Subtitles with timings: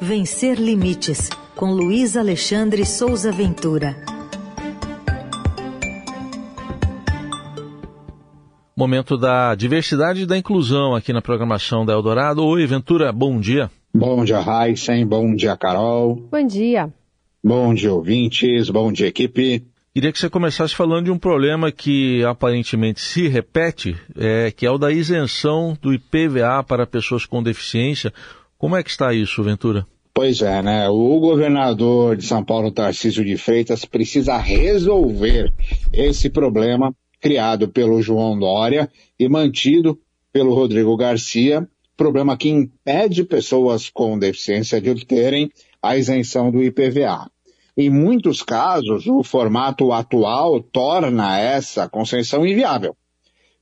[0.00, 3.96] Vencer Limites, com Luiz Alexandre Souza Ventura.
[8.76, 12.44] Momento da diversidade e da inclusão aqui na programação da Eldorado.
[12.44, 13.70] Oi, Ventura, bom dia.
[13.94, 15.06] Bom dia, Heisen.
[15.06, 16.16] Bom dia, Carol.
[16.30, 16.92] Bom dia.
[17.42, 18.68] Bom dia, ouvintes.
[18.68, 19.64] Bom dia, equipe.
[19.94, 24.70] Queria que você começasse falando de um problema que aparentemente se repete, é, que é
[24.70, 28.12] o da isenção do IPVA para pessoas com deficiência.
[28.64, 29.86] Como é que está isso, Ventura?
[30.14, 30.88] Pois é, né?
[30.88, 35.52] O governador de São Paulo, Tarcísio de Freitas, precisa resolver
[35.92, 40.00] esse problema criado pelo João Dória e mantido
[40.32, 45.50] pelo Rodrigo Garcia, problema que impede pessoas com deficiência de obterem
[45.82, 47.30] a isenção do IPVA.
[47.76, 52.96] Em muitos casos, o formato atual torna essa concessão inviável.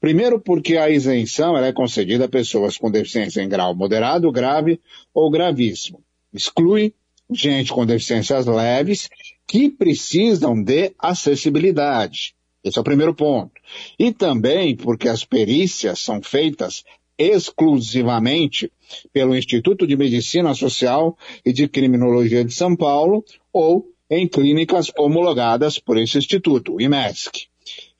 [0.00, 4.80] Primeiro, porque a isenção é concedida a pessoas com deficiência em grau moderado, grave
[5.12, 6.02] ou gravíssimo.
[6.32, 6.94] Exclui
[7.30, 9.08] gente com deficiências leves
[9.46, 12.34] que precisam de acessibilidade.
[12.62, 13.52] Esse é o primeiro ponto.
[13.98, 16.84] E também porque as perícias são feitas
[17.18, 18.70] exclusivamente
[19.12, 25.78] pelo Instituto de Medicina Social e de Criminologia de São Paulo ou em clínicas homologadas
[25.78, 27.46] por esse instituto, o IMESC.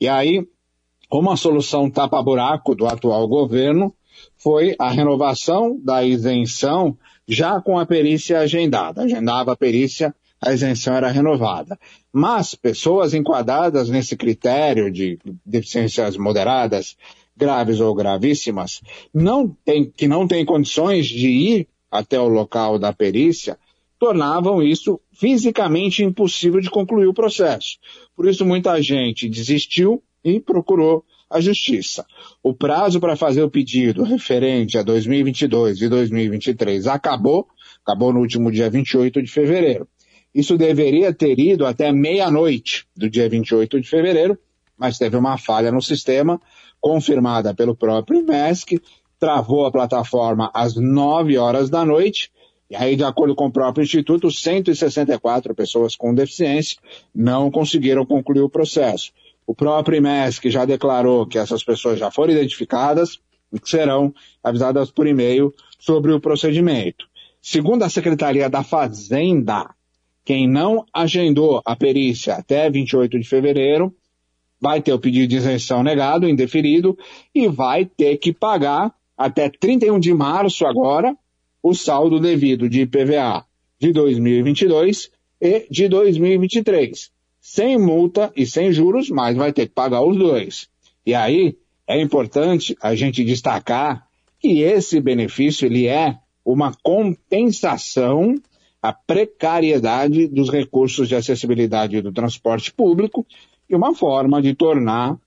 [0.01, 0.47] E aí,
[1.11, 3.95] uma solução tapa-buraco do atual governo
[4.37, 9.03] foi a renovação da isenção já com a perícia agendada.
[9.03, 11.79] Agendava a perícia, a isenção era renovada.
[12.12, 16.97] Mas pessoas enquadradas nesse critério de deficiências moderadas,
[17.36, 18.81] graves ou gravíssimas,
[19.14, 23.59] não tem, que não têm condições de ir até o local da perícia,
[23.98, 27.79] tornavam isso fisicamente impossível de concluir o processo.
[28.14, 30.03] Por isso, muita gente desistiu
[30.41, 32.07] procurou a Justiça.
[32.43, 37.47] O prazo para fazer o pedido referente a 2022 e 2023 acabou,
[37.85, 39.87] acabou no último dia 28 de fevereiro.
[40.35, 44.39] Isso deveria ter ido até meia-noite do dia 28 de fevereiro,
[44.77, 46.41] mas teve uma falha no sistema,
[46.81, 48.81] confirmada pelo próprio MESC,
[49.19, 52.31] travou a plataforma às 9 horas da noite
[52.70, 56.77] e aí, de acordo com o próprio Instituto, 164 pessoas com deficiência
[57.14, 59.11] não conseguiram concluir o processo.
[59.48, 63.19] O próprio IMESC já declarou que essas pessoas já foram identificadas
[63.51, 64.13] e que serão
[64.45, 67.07] avisadas por e-mail sobre o procedimento.
[67.41, 69.70] Segundo a Secretaria da Fazenda,
[70.23, 73.97] quem não agendou a perícia até 28 de fevereiro
[74.61, 76.98] vai ter o pedido de isenção negado, indeferido,
[77.35, 81.17] e vai ter que pagar até 31 de março agora
[81.63, 83.47] o saldo devido de IPVA
[83.81, 85.11] de 2022
[85.41, 87.17] e de 2023.
[87.51, 90.69] Sem multa e sem juros, mas vai ter que pagar os dois.
[91.05, 94.07] E aí é importante a gente destacar
[94.39, 98.35] que esse benefício ele é uma compensação
[98.83, 103.27] à precariedade dos recursos de acessibilidade do transporte público
[103.67, 105.19] e uma forma de tornar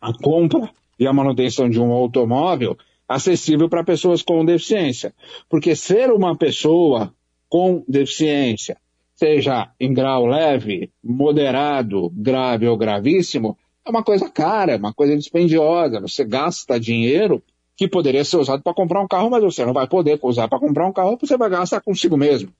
[0.00, 2.74] a compra e a manutenção de um automóvel
[3.06, 5.14] acessível para pessoas com deficiência.
[5.46, 7.14] Porque ser uma pessoa
[7.50, 8.78] com deficiência,
[9.20, 13.54] seja em grau leve, moderado, grave ou gravíssimo,
[13.84, 16.00] é uma coisa cara, é uma coisa dispendiosa.
[16.00, 17.42] Você gasta dinheiro
[17.76, 20.58] que poderia ser usado para comprar um carro, mas você não vai poder usar para
[20.58, 22.50] comprar um carro, você vai gastar consigo mesmo.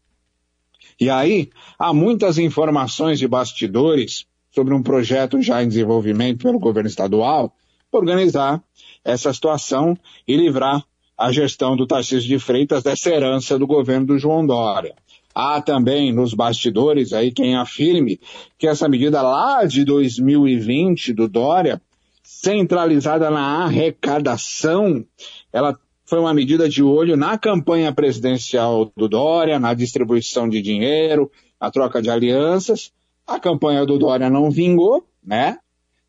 [1.01, 1.49] E aí,
[1.79, 7.55] há muitas informações de bastidores sobre um projeto já em desenvolvimento pelo governo estadual
[7.91, 8.63] para organizar
[9.03, 9.97] essa situação
[10.29, 10.85] e livrar
[11.17, 14.95] a gestão do Tarcísio de Freitas dessa herança do governo do João Dória.
[15.35, 18.21] Há também nos bastidores aí quem afirme
[18.59, 21.81] que essa medida lá de 2020 do Dória,
[22.23, 25.05] centralizada na arrecadação,
[25.53, 31.31] ela foi uma medida de olho na campanha presidencial do Dória, na distribuição de dinheiro,
[31.61, 32.93] na troca de alianças.
[33.25, 35.59] A campanha do Dória não vingou, né?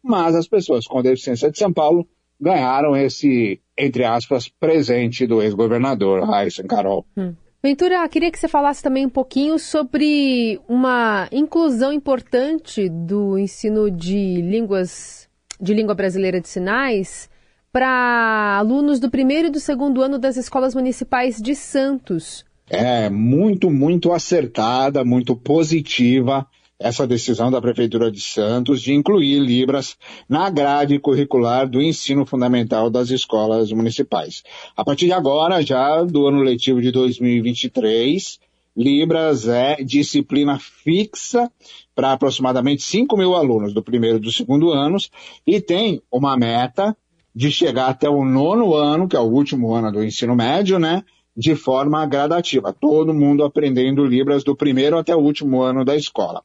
[0.03, 2.07] Mas as pessoas com deficiência de São Paulo
[2.39, 7.05] ganharam esse, entre aspas, presente do ex-governador Raíssa Carol.
[7.15, 7.35] Hum.
[7.63, 14.41] Ventura, queria que você falasse também um pouquinho sobre uma inclusão importante do ensino de
[14.41, 17.29] línguas, de língua brasileira de sinais
[17.71, 22.43] para alunos do primeiro e do segundo ano das escolas municipais de Santos.
[22.67, 26.47] É muito, muito acertada, muito positiva
[26.81, 29.95] essa decisão da Prefeitura de Santos de incluir Libras
[30.27, 34.43] na grade curricular do ensino fundamental das escolas municipais.
[34.75, 38.39] A partir de agora, já do ano letivo de 2023,
[38.75, 41.51] Libras é disciplina fixa
[41.93, 45.09] para aproximadamente 5 mil alunos do primeiro e do segundo anos
[45.45, 46.95] e tem uma meta
[47.33, 51.03] de chegar até o nono ano, que é o último ano do ensino médio, né?
[51.41, 56.43] De forma gradativa, todo mundo aprendendo Libras do primeiro até o último ano da escola.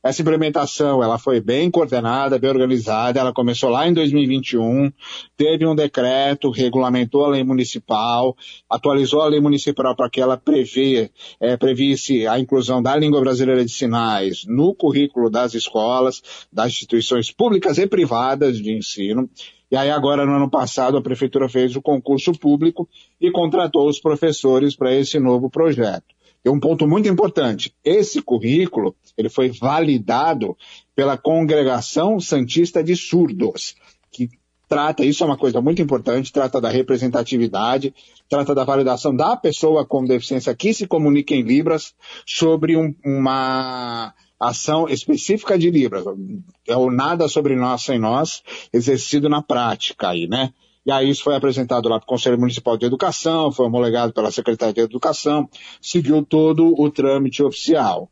[0.00, 3.18] Essa implementação ela foi bem coordenada, bem organizada.
[3.18, 4.92] Ela começou lá em 2021,
[5.36, 8.36] teve um decreto, regulamentou a lei municipal,
[8.70, 11.10] atualizou a lei municipal para que ela prevê,
[11.40, 16.22] é, previsse a inclusão da língua brasileira de sinais no currículo das escolas,
[16.52, 19.28] das instituições públicas e privadas de ensino.
[19.70, 22.88] E aí agora, no ano passado, a prefeitura fez o concurso público
[23.20, 26.14] e contratou os professores para esse novo projeto.
[26.42, 27.74] Tem um ponto muito importante.
[27.84, 30.56] Esse currículo, ele foi validado
[30.94, 33.74] pela Congregação Santista de Surdos,
[34.12, 34.28] que
[34.68, 37.92] trata, isso é uma coisa muito importante, trata da representatividade,
[38.28, 44.14] trata da validação da pessoa com deficiência que se comunica em Libras sobre um, uma
[44.38, 46.04] ação específica de Libras.
[46.66, 48.42] É o nada sobre nós sem nós,
[48.72, 50.52] exercido na prática aí, né?
[50.84, 54.30] E aí isso foi apresentado lá para o Conselho Municipal de Educação, foi homologado pela
[54.30, 55.48] Secretaria de Educação,
[55.80, 58.08] seguiu todo o trâmite oficial.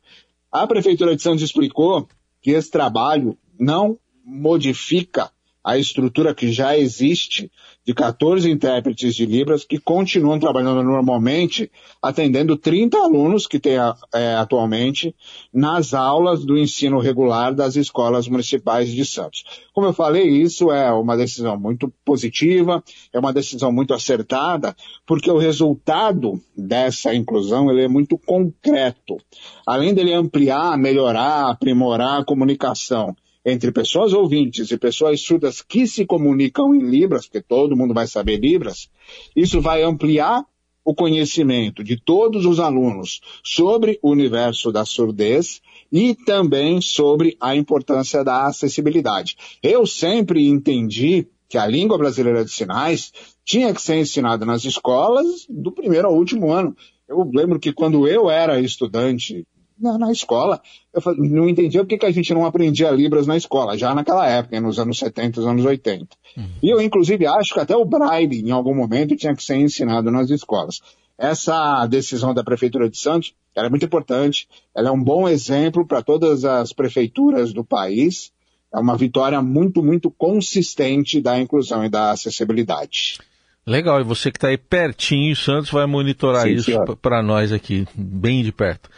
[0.51, 2.07] A Prefeitura de Santos explicou
[2.41, 5.31] que esse trabalho não modifica
[5.65, 7.51] a estrutura que já existe
[7.83, 13.73] de 14 intérpretes de Libras que continuam trabalhando normalmente, atendendo 30 alunos que tem
[14.13, 15.15] é, atualmente
[15.51, 19.43] nas aulas do ensino regular das escolas municipais de Santos.
[19.73, 24.75] Como eu falei, isso é uma decisão muito positiva, é uma decisão muito acertada,
[25.05, 29.17] porque o resultado dessa inclusão ele é muito concreto.
[29.65, 33.15] Além dele ampliar, melhorar, aprimorar a comunicação
[33.45, 38.07] entre pessoas ouvintes e pessoas surdas que se comunicam em Libras, porque todo mundo vai
[38.07, 38.89] saber Libras,
[39.35, 40.43] isso vai ampliar
[40.83, 45.61] o conhecimento de todos os alunos sobre o universo da surdez
[45.91, 49.35] e também sobre a importância da acessibilidade.
[49.63, 53.11] Eu sempre entendi que a língua brasileira de sinais
[53.43, 56.75] tinha que ser ensinada nas escolas do primeiro ao último ano.
[57.07, 59.45] Eu lembro que quando eu era estudante
[59.79, 60.61] na, na escola.
[60.93, 64.27] Eu não entendia por que, que a gente não aprendia Libras na escola, já naquela
[64.27, 66.07] época, nos anos 70, anos 80.
[66.37, 66.43] Uhum.
[66.61, 70.11] E eu, inclusive, acho que até o Braille, em algum momento, tinha que ser ensinado
[70.11, 70.81] nas escolas.
[71.17, 76.01] Essa decisão da Prefeitura de Santos é muito importante, ela é um bom exemplo para
[76.01, 78.33] todas as prefeituras do país,
[78.73, 83.17] é uma vitória muito, muito consistente da inclusão e da acessibilidade.
[83.65, 87.87] Legal, e você que está aí pertinho, Santos, vai monitorar Sim, isso para nós aqui,
[87.95, 88.89] bem de perto.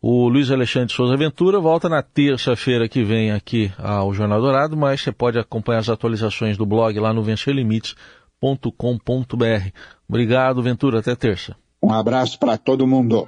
[0.00, 5.00] O Luiz Alexandre Souza Ventura volta na terça-feira que vem aqui ao Jornal Dourado, mas
[5.00, 9.70] você pode acompanhar as atualizações do blog lá no vencerlimites.com.br.
[10.08, 11.00] Obrigado, Ventura.
[11.00, 11.56] Até terça.
[11.82, 13.26] Um abraço para todo mundo.